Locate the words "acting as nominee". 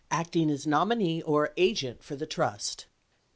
0.09-1.21